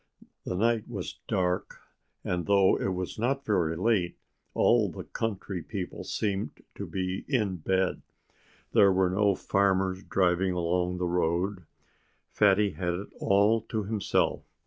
The 0.45 0.55
night 0.55 0.87
was 0.89 1.19
dark 1.27 1.77
and 2.23 2.47
though 2.47 2.75
it 2.75 2.87
was 2.95 3.19
not 3.19 3.45
very 3.45 3.75
late, 3.75 4.17
all 4.55 4.89
the 4.89 5.03
country 5.03 5.61
people 5.61 6.03
seemed 6.03 6.63
to 6.73 6.87
be 6.87 7.23
in 7.27 7.57
bed. 7.57 8.01
There 8.71 8.91
were 8.91 9.11
no 9.11 9.35
farmers 9.35 10.03
driving 10.03 10.53
along 10.53 10.97
the 10.97 11.05
road. 11.05 11.65
Fatty 12.31 12.71
had 12.71 12.95
it 12.95 13.09
all 13.19 13.61
to 13.69 13.83
himself. 13.83 14.41